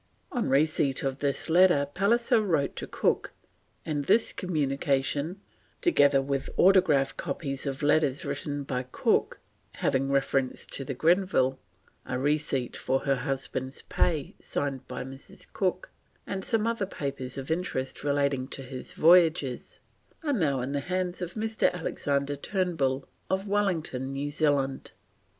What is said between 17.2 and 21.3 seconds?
of interest relating to his voyages, are now in the hands